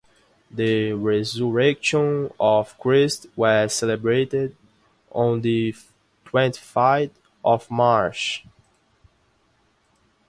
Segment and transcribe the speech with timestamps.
[0.49, 4.57] The resurrection of Christ was celebrated
[5.11, 5.75] on the
[6.25, 7.13] twenty-fifth
[7.45, 8.43] of March.